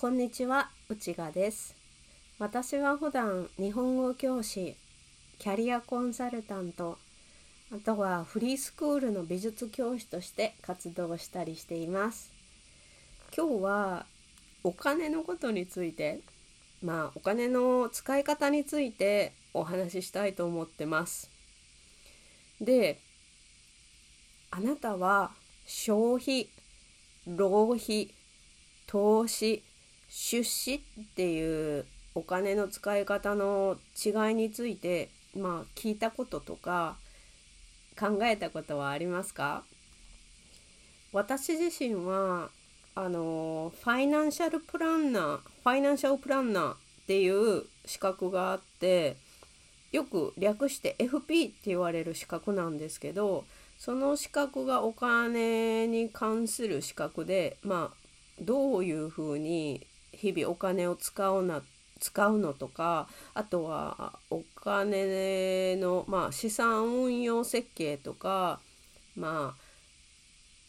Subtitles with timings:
[0.00, 1.74] こんにちは、内賀です。
[2.38, 4.76] 私は普段日本語教師、
[5.40, 6.98] キャリアコンサルタント、
[7.72, 12.30] あとはフリースクールの美術教師として活動したりしています。
[13.36, 14.06] 今日は
[14.62, 16.20] お金のことについて、
[16.80, 21.28] まあお金の使い方についてお話ししたいと思ってます。
[22.60, 23.00] で、
[24.52, 25.32] あなたは
[25.66, 26.50] 消費、
[27.26, 28.14] 浪費、
[28.86, 29.64] 投資、
[30.20, 30.80] 出資っ
[31.14, 31.86] ていう
[32.16, 36.96] お金の使い方の違いについてまあ聞いたこととか
[37.96, 39.62] 考えたことはありますか？
[41.12, 42.48] 私自身は
[42.96, 46.76] あのファイナンシャルプランナーファイナンシャルプランナーっ
[47.06, 49.16] ていう資格があって
[49.92, 53.44] よく略して FP って言われる資格なんですけど
[53.78, 57.96] その資格がお金に関する資格でまあ
[58.40, 59.86] どういうふうに
[60.18, 61.62] 日々お金を使うな
[62.00, 68.60] 使うのとかあとはお金の、まあ、資産運用設計とか
[69.16, 69.68] まあ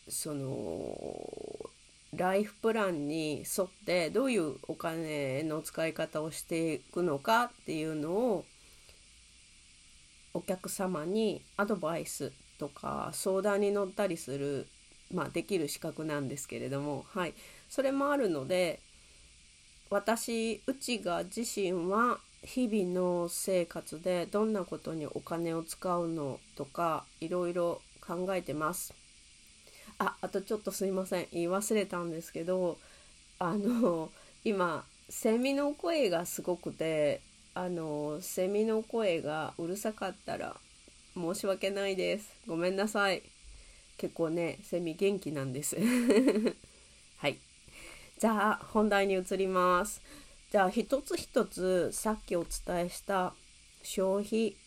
[0.10, 1.70] その
[2.16, 8.46] ライフプランに沿ってどういうお金の使い方をしていくのかっていうのを
[10.34, 14.68] お客様にアドバイスとか相談に乗ったりする、
[15.14, 17.34] まあ、できる資格なんですけれども、はい、
[17.70, 18.80] それもあるので
[19.90, 28.94] 私内が自身は日々の生活でどんなことにお金を使うのとかいろいろ考えてます。
[29.98, 31.28] ああとちょっとすいません。
[31.32, 32.78] 言い忘れたんですけど
[33.40, 34.10] あの
[34.44, 37.22] 今セミの声がすごくて
[37.54, 40.56] あのセミの声がうるさかったら
[41.16, 42.30] 申し訳ないです。
[42.48, 43.24] ごめんなさい。
[43.98, 45.76] 結構ねセミ元気なんです。
[47.18, 47.38] はい。
[48.20, 50.02] じゃあ本題に移ります。
[50.52, 53.34] じゃあ一つ一つさっきお伝えした
[53.82, 54.58] 消費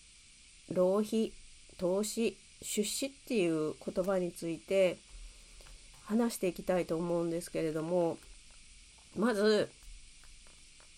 [0.71, 1.33] 浪費
[1.77, 4.97] 投資出資っていう言葉について
[6.05, 8.17] 話していきたいと思うんですけれども
[9.17, 9.69] まず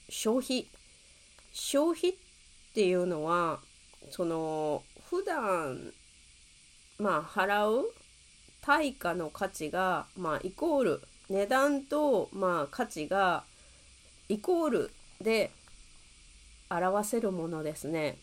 [0.08, 0.68] 消費。
[1.52, 2.14] 消費っ
[2.72, 3.58] ていうのは
[4.10, 5.92] その普段
[6.98, 7.92] まあ払う
[8.60, 13.44] 対価の価値がまあイコール値段とまあ価値が
[14.28, 14.90] イコール
[15.20, 15.50] で
[16.70, 18.18] 表せるものですね。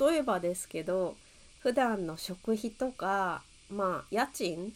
[0.00, 1.16] 例えばですけど
[1.60, 4.72] 普段の食費とかまあ家賃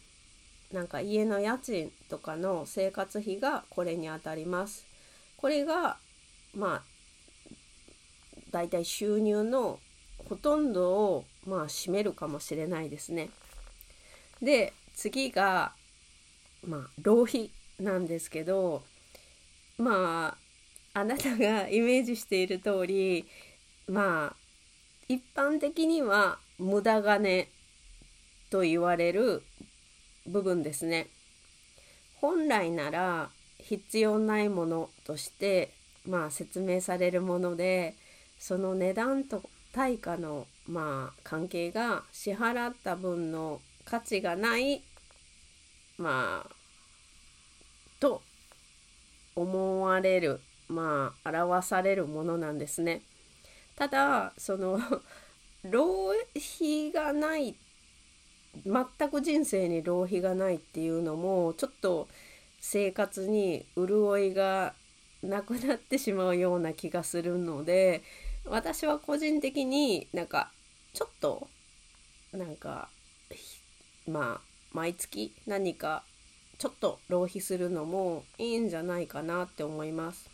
[0.71, 4.85] なんか家の家賃とかの生活費がこれにあたります。
[5.37, 5.97] これが
[6.55, 6.83] まあ
[8.51, 9.79] だいたい収入の
[10.29, 13.29] ほとんどをまあ占めるかもしれないですね。
[14.41, 15.73] で次が
[16.65, 18.83] まあ浪費なんですけど
[19.77, 20.37] ま
[20.93, 23.25] ああなたがイメージしている通り
[23.87, 24.35] まあ
[25.07, 27.49] 一般的には無駄金
[28.49, 29.43] と言われる
[30.25, 31.07] 部分ですね。
[32.21, 33.29] 本来なら
[33.59, 35.73] 必要ないものとして
[36.07, 37.95] まあ説明されるもので
[38.39, 39.41] その値段と
[39.73, 44.81] 対価のまあ関係が支払った分の価値がない
[45.97, 46.55] まあ
[47.99, 48.21] と
[49.35, 53.01] 思われるまあ表されるものなんですね。
[53.75, 54.79] ただその
[55.63, 57.55] 浪費がない
[58.65, 62.07] 全く人生に浪費がないっていうのもちょっと
[62.59, 64.73] 生活に潤いが
[65.23, 68.03] なくなってしまうような気がするので
[68.45, 70.51] 私は個人的になんか
[70.93, 71.47] ちょっと
[72.31, 72.89] なんか
[74.05, 76.03] まあ毎月何か
[76.57, 80.29] ちょっと浪費するのもいいんじゃないかなって思います。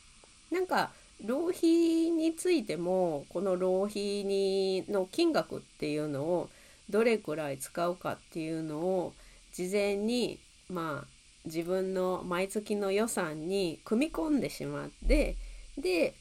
[0.52, 0.92] なんか
[1.24, 6.50] 浪費についてもこの浪費にの金額っていうのを
[6.90, 9.14] どれくらい使うかっていうのを
[9.54, 10.40] 事前に
[10.70, 11.08] まあ
[11.46, 15.36] 自分の毎月の予算に組み込んでしまって
[15.78, 16.14] で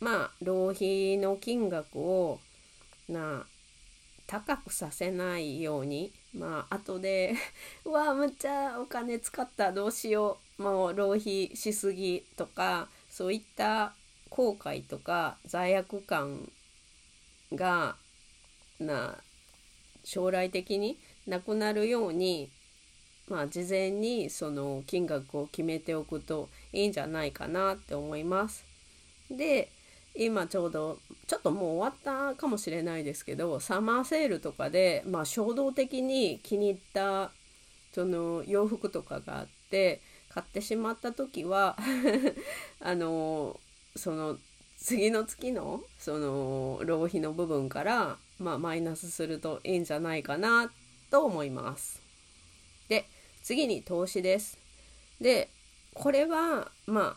[0.00, 2.40] まあ浪費の金額を
[3.08, 3.44] な
[4.26, 7.34] 高くさせないようにまあ後で
[7.84, 13.94] うわむっちゃお金使ったどうしようもう浪費しすぎとかそういった
[14.30, 16.50] 後悔とか罪悪感
[17.52, 17.96] が
[18.80, 19.22] な
[20.02, 22.50] 将来的になくなるように
[23.28, 28.64] まあ事前にその金額を決めておくといいんじゃないかなって思います。
[29.30, 29.70] で
[30.16, 37.32] 今ちょうどちょっともう終わったかもしれないですけどサマーセールとかで、まあ、衝動的に気に入った
[37.92, 41.76] その洋服とかがあって買ってしまった時は
[42.80, 43.58] あの
[43.96, 44.38] その
[44.76, 50.72] 次の月のその浪費の部分から、まあ、マイナスするといいんじゃないかな
[51.10, 52.02] と思います。
[52.88, 53.06] で
[53.42, 54.58] 次に投資です。
[55.20, 55.48] で
[55.94, 57.16] これはま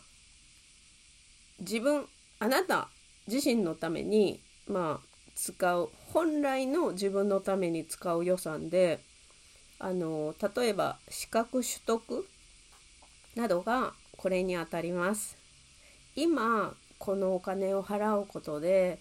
[1.60, 2.08] 自分
[2.40, 2.88] あなた
[3.26, 9.00] 自身のためにまあ使う本来の自分のために使う予算で
[9.78, 12.26] あの例えば資格取得
[13.36, 15.36] などがこれにあたります。
[16.16, 18.98] 今このお金を払うことで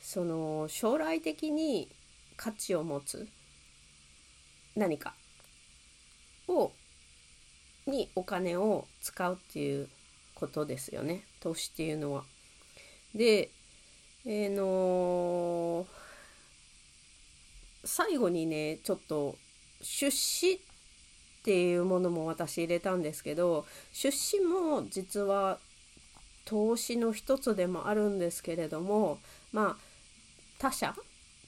[0.00, 1.88] その将来的に
[2.36, 3.28] 価値を持つ
[4.74, 5.14] 何か
[6.48, 6.72] を
[7.86, 9.88] にお金を使うっていう
[10.34, 12.24] ことですよね投資っていうのは。
[13.14, 13.50] で
[14.26, 15.86] えー、の、
[17.84, 19.36] 最後にねちょっと
[19.82, 20.58] 出資っ
[21.44, 25.58] ていうものも私入れたんですけど出資も実は
[26.46, 29.18] 投資の一つでもあるんですけれども
[29.52, 29.82] まあ
[30.58, 30.94] 他者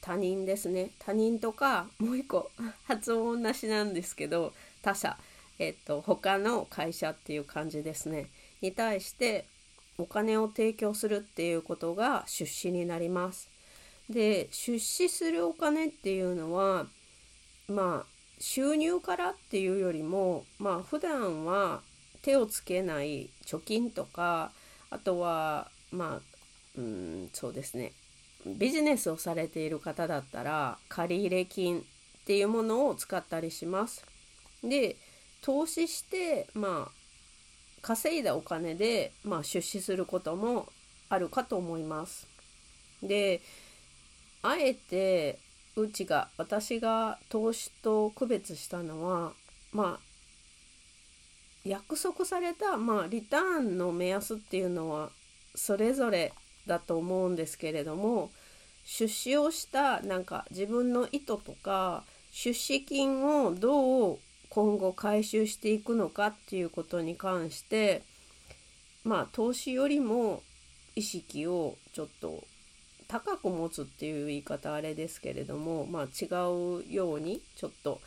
[0.03, 0.91] 他人ですね。
[1.01, 2.51] 他人とかもう一個
[2.87, 4.53] 発音なしなんですけど
[4.83, 5.17] 他者
[5.59, 8.27] えっと他の会社っていう感じですね。
[8.61, 9.47] に対して
[9.99, 13.49] お金を提供するっていうことが出資になります。
[14.11, 16.87] で出資するお金っていうのは
[17.69, 18.07] まあ
[18.39, 21.81] 収入からっていうよりもまあ普段は
[22.23, 24.53] 手をつけない貯金とか
[24.91, 26.21] あとはまあ
[26.79, 27.93] うんそうですね
[28.47, 31.83] ビジネスをされている方だったら借入金っ
[32.27, 34.05] ていうものを使ったりします。
[34.63, 34.97] で
[35.43, 37.06] 投資してまあ
[37.87, 40.67] 稼いだお金で、まあ、出資することも
[41.09, 42.27] あるかと思います。
[43.01, 43.41] で
[44.43, 45.39] あえて
[45.77, 49.35] うちが私が投資と区別したのは
[49.71, 50.07] まあ
[51.65, 55.11] 約束された、まあ、リターンの目安っていうのは
[55.55, 56.33] それぞれ
[56.67, 58.33] だと思うんですけれども
[58.85, 62.03] 出資をしたなんか自分の意図とか
[62.33, 64.19] 出資金をどう
[64.57, 68.01] 今後回収していくのかっていうことに関して
[69.05, 70.43] まあ投資よりも
[70.95, 72.43] 意識をちょっと
[73.07, 78.01] 高く持つっていう言い方あれですけれどもまあ違うようにちょっと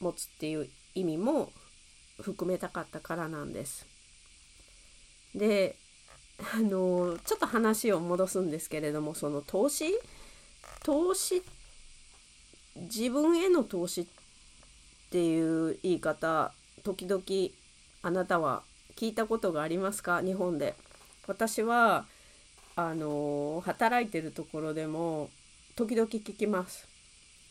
[0.00, 1.50] 持つっていう意味も
[2.18, 3.84] 含めたかったからなんです。
[5.34, 5.76] で
[6.54, 9.92] あのちょっと話を戻すんですけれどもその投資
[10.82, 11.42] 投資
[12.74, 14.06] 自分への投資っ
[15.10, 16.52] っていう言い方
[16.84, 17.22] 時々
[18.02, 18.62] あなたは
[18.96, 20.22] 聞いたことがありますか？
[20.22, 20.76] 日本で。
[21.26, 22.06] 私は
[22.76, 25.30] あの働いてるところでも
[25.74, 26.86] 時々聞きます。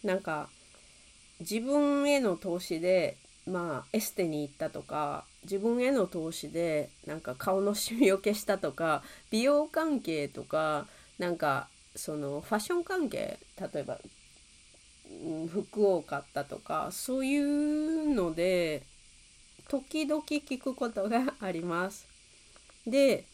[0.06, 0.47] なんか
[1.41, 14.00] 自分への投資でまあエステに行ったとか自分への投資でなんか顔のシミを消したとか美容関係とかなんかそのファッション関係例えば
[15.51, 18.83] 服を買ったとかそういうので
[19.67, 22.07] 時々聞くことがあります。
[22.88, 23.25] で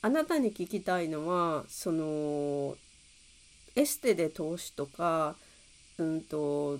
[0.00, 2.76] あなたに聞きたいのはその
[3.74, 5.34] エステで投資とか
[5.98, 6.78] うんと、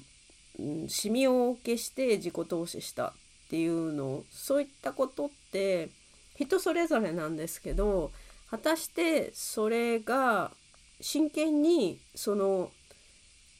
[0.58, 3.12] うん、シミを消して自己投資したっ
[3.50, 5.90] ていうのそういったことって
[6.36, 8.12] 人それぞれなんですけど
[8.50, 10.52] 果たしてそれが
[11.00, 12.70] 真剣にその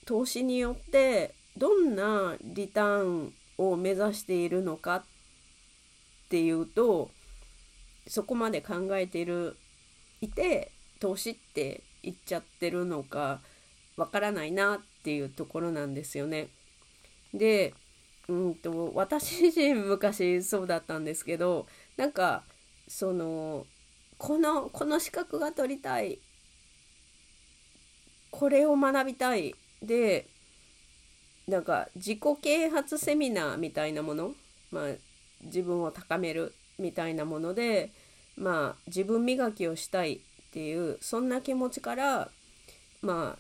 [0.09, 5.05] 投資によってどんなリターンを目指しているのかっ
[6.31, 7.11] ていうと
[8.07, 9.59] そこまで考えている
[10.23, 13.41] いて投資って言っちゃってるのか
[13.99, 16.49] わからないなっていうところなんですよね。
[17.35, 17.75] で
[18.29, 21.67] うんと私自身昔そうだったんですけど
[21.99, 22.45] なんか
[22.89, 23.67] その
[24.17, 26.19] このこの資格が取りたい
[28.31, 30.27] これを学びたいで
[31.47, 34.33] なんか自己啓発セミナーみたいなもの、
[34.71, 34.85] まあ、
[35.43, 37.91] 自分を高めるみたいなもので、
[38.37, 42.29] まあ、自分磨きをしたいっていうそんな気持ちから
[43.03, 43.39] まあ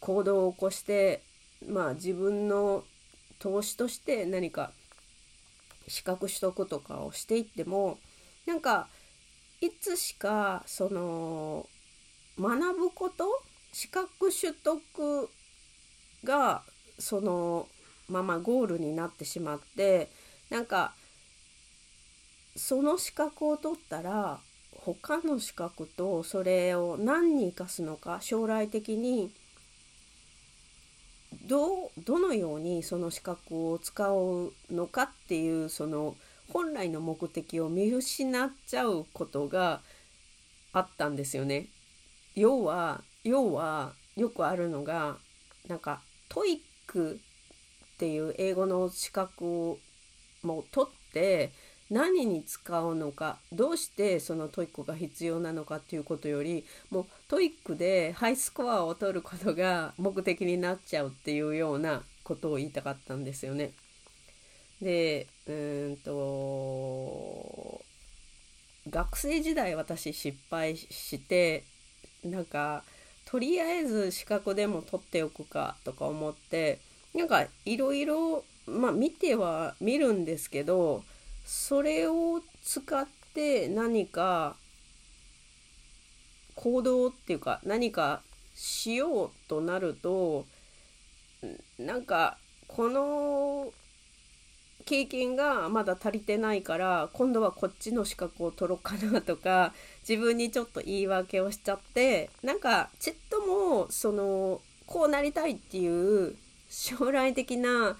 [0.00, 1.22] 行動を起こして
[1.66, 2.84] まあ自分の
[3.38, 4.72] 投資として何か
[5.88, 7.98] 資格取得とかをしていっても
[8.46, 8.88] なんか
[9.60, 11.66] いつしかその
[12.38, 13.24] 学ぶこと
[13.72, 15.30] 資格取得
[16.24, 16.62] が
[16.98, 17.68] その
[18.08, 20.10] ままゴールになってしまって
[20.50, 20.92] なんか
[22.56, 24.38] その資格を取ったら
[24.84, 29.30] 他の資格とそれを何に生かすのか将来的に
[31.46, 36.14] どどのようにその資格を使うのかっていうその
[36.52, 39.80] 本来の目的を見失っちゃうことが
[40.72, 41.68] あったんですよね。
[42.34, 45.16] 要は要はよくあるのが
[45.68, 46.02] なんか
[46.32, 47.20] TOEIC
[47.94, 49.78] っていう英語の資格を
[50.42, 51.52] も取って
[51.90, 63.72] 何に使うのかどうしてその TOEIC が必要なのかっていうことよりもう TOEIC でハイスコアを取ることが目的になっちゃうっていうようなことを言いたかったんですよね。
[64.80, 67.82] でうんと
[68.88, 71.64] 学生時代私失敗して
[72.24, 72.84] なんか
[73.24, 76.80] とりあえず資格でも取っておくかとか思って
[77.14, 81.02] なんかいろいろまあ見ては見るんですけど
[81.44, 84.56] それを使って何か
[86.54, 88.22] 行動っていうか何か
[88.54, 90.44] しようとなると
[91.78, 92.38] なんか
[92.68, 93.72] この
[94.84, 99.72] 経験がまだ足りてないから今度はこっちの資格を取ろうかなとか
[100.08, 106.34] 自分にちょっと言い訳をしちゃってなんかちっともそのこうなりたいっていう
[106.68, 107.96] 将来的な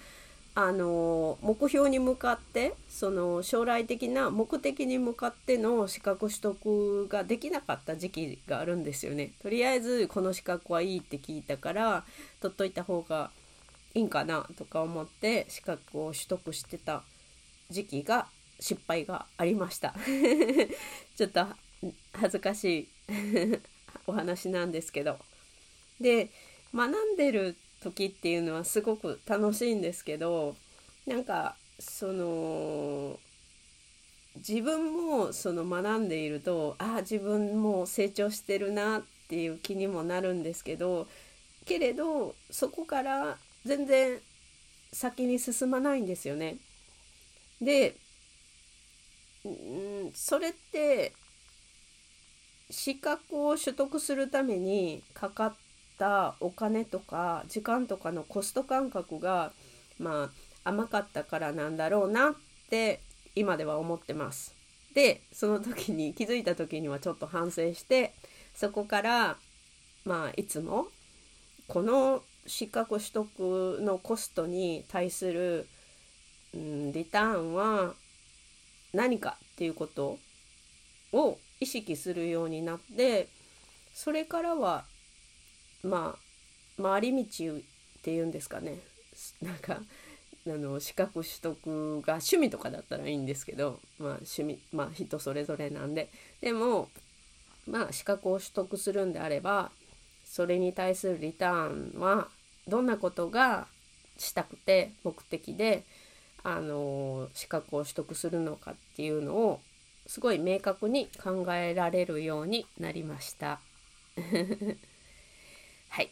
[0.55, 9.31] あの目標に向かってその将来的な目的に向かっての資格取得ができなかった時期があるんですよね。
[9.41, 12.03] とりあえずこの資格はいいって聞いたから
[12.39, 13.31] 取っといた方が
[13.95, 17.03] いいんかなとか思って資格を取得してた
[17.69, 18.27] 時期が
[18.59, 19.93] 失敗がありました。
[21.15, 21.45] ちょっと
[22.13, 22.87] 恥ずかしい
[24.07, 25.17] お話なんですけど。
[25.99, 26.29] で
[26.73, 30.55] 学んでる時っていうのはすごく楽しいんですけど
[31.05, 33.19] なんかその
[34.37, 41.07] 自分もその学んでいるとああ自分も成長してるなっていう気にもなるんですけど
[41.65, 44.19] けれどそこから全然
[44.91, 46.57] 先に進まないんですよね。
[47.61, 47.95] で、
[49.45, 51.13] うん、それって
[52.69, 55.53] 資格を取得するためにかかっ
[55.97, 59.51] たお金とか時間とかのコスト感覚が
[59.99, 60.29] ま
[60.63, 62.33] あ甘かったからなんだろうなっ
[62.69, 63.01] て
[63.35, 64.55] 今では思ってます。
[64.93, 68.13] でその時に気づいた時にはちょっと反省して
[68.53, 69.37] そこから
[70.05, 70.87] まあいつも
[71.67, 75.67] この資格取得のコストに対する、
[76.53, 77.93] うん、リターンは
[78.93, 80.17] 何かっていうこと
[81.13, 83.27] を意識するようになって
[83.93, 84.83] それからは
[85.83, 86.15] ま
[86.79, 87.59] あ回り道っ
[88.01, 88.79] ていうんですかね。
[89.41, 89.77] なんか
[90.45, 96.09] あの資格取得が趣味とかだったらいいんですけど、まあ、趣味まあ人それぞれなんで。
[96.41, 96.89] でも
[97.65, 99.71] まあ資格を取得するんであれば
[100.25, 102.27] それに対するリターンは
[102.67, 103.67] どんなことが
[104.17, 105.83] したくて目的で
[106.43, 109.59] あの資格を取得するのかっていうのを
[110.05, 113.59] すごい明確に考えられるようになりました。
[115.89, 116.11] はい。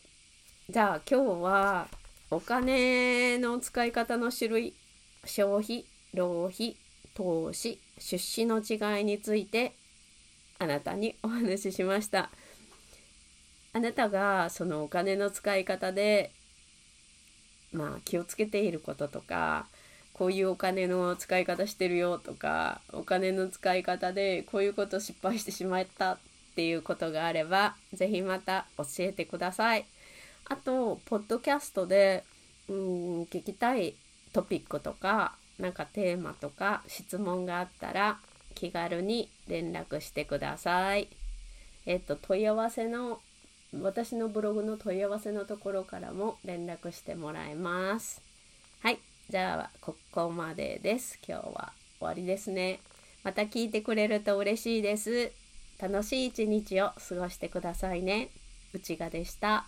[0.70, 1.90] じゃあ今日は
[2.30, 4.74] お金の使い方の種類
[5.26, 6.78] 消費浪費
[7.14, 9.74] 投資出資の違いについて
[10.60, 12.32] あなたにお話ししました。
[13.74, 16.32] あなたがそのお金の使い方で
[17.74, 19.68] まあ気をつけていることとか
[20.14, 26.18] こういうお金の使い方してるよとかお金の使い方でこういうこと失敗してしまったっ
[26.56, 29.86] ていうことがあれば是非また教えてください。
[30.46, 32.24] あとポッドキャストで
[32.68, 33.96] うん聞きたい
[34.34, 38.20] トピックとかなんかテーマとか質問があったら
[38.54, 41.08] 気軽に連絡してください。
[41.86, 43.22] えっと問い合わせの
[43.80, 48.22] 私のブログの問い合わせのところからも連絡してもらえます。
[48.82, 49.00] はい。
[49.30, 51.18] じゃあ、ここまでです。
[51.26, 52.80] 今日は終わりですね。
[53.24, 55.32] また聞いてくれると嬉しいです。
[55.80, 58.30] 楽しい一日を過ごしてくださいね。
[58.74, 59.66] 内賀でした。